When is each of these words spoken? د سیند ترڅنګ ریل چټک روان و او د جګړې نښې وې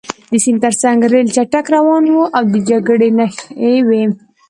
د 0.31 0.33
سیند 0.43 0.59
ترڅنګ 0.63 0.99
ریل 1.11 1.27
چټک 1.35 1.65
روان 1.75 2.03
و 2.11 2.17
او 2.37 2.43
د 2.53 2.55
جګړې 2.69 3.09
نښې 3.17 3.73
وې 3.87 4.03